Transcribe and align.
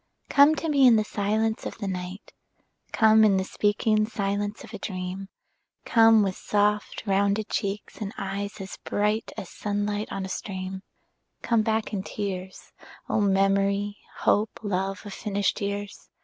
Come 0.31 0.55
to 0.55 0.67
me 0.67 0.87
in 0.87 0.95
the 0.95 1.03
silence 1.03 1.67
of 1.67 1.77
the 1.77 1.87
night; 1.87 2.33
Come 2.91 3.23
in 3.23 3.37
the 3.37 3.43
speaking 3.43 4.07
silence 4.07 4.63
of 4.63 4.73
a 4.73 4.79
dream; 4.79 5.29
Come 5.85 6.23
with 6.23 6.35
soft 6.35 7.03
rounded 7.05 7.49
cheeks 7.49 8.01
and 8.01 8.11
eyes 8.17 8.59
as 8.59 8.79
bright 8.83 9.31
As 9.37 9.49
sunlight 9.51 10.07
on 10.11 10.25
a 10.25 10.27
stream; 10.27 10.81
Come 11.43 11.61
back 11.61 11.93
in 11.93 12.01
tears, 12.01 12.71
O 13.09 13.21
memory, 13.21 13.99
hope, 14.21 14.59
love 14.63 15.05
of 15.05 15.13
finished 15.13 15.61
years. 15.61 16.09